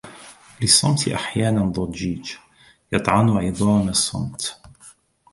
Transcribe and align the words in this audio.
للصمت 0.61 1.07
أحيانا 1.07 1.61
ضجيج.. 1.65 2.31
يطحن 2.91 3.29
عظام 3.29 3.89
الصمت. 3.89 4.57